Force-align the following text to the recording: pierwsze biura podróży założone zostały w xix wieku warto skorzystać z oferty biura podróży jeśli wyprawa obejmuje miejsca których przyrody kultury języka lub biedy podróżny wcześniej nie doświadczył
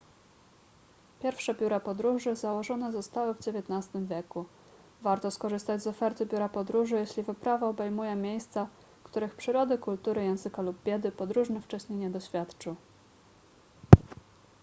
pierwsze 1.21 1.53
biura 1.53 1.79
podróży 1.79 2.35
założone 2.35 2.91
zostały 2.91 3.33
w 3.33 3.39
xix 3.39 3.89
wieku 4.09 4.45
warto 5.01 5.31
skorzystać 5.31 5.83
z 5.83 5.87
oferty 5.87 6.25
biura 6.25 6.49
podróży 6.49 6.95
jeśli 6.95 7.23
wyprawa 7.23 7.67
obejmuje 7.67 8.15
miejsca 8.15 8.67
których 9.03 9.35
przyrody 9.35 9.77
kultury 9.77 10.23
języka 10.23 10.61
lub 10.61 10.83
biedy 10.83 11.11
podróżny 11.11 11.61
wcześniej 11.61 11.99
nie 11.99 12.09
doświadczył 12.09 12.75